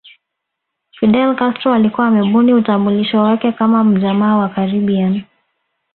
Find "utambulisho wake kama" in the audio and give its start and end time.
2.53-3.83